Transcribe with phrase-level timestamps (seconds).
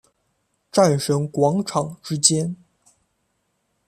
[0.71, 2.55] 战神广场之间。